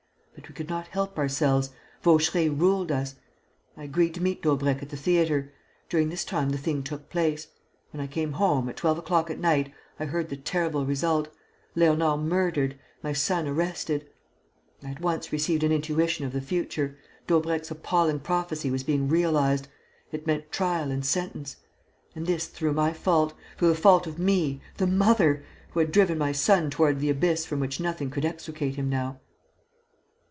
[0.33, 1.69] But we could not help ourselves.
[2.01, 3.15] Vaucheray ruled us.
[3.77, 5.53] I agreed to meet Daubrecq at the theatre.
[5.87, 7.47] During this time the thing took place.
[7.91, 11.29] When I came home, at twelve o'clock at night, I heard the terrible result:
[11.77, 14.07] Léonard murdered, my son arrested.
[14.81, 16.97] I at once received an intuition of the future.
[17.27, 19.67] Daubrecq's appalling prophecy was being realized:
[20.11, 21.57] it meant trial and sentence.
[22.15, 26.17] And this through my fault, through the fault of me, the mother, who had driven
[26.17, 29.19] my son toward the abyss from which nothing could extricate him now."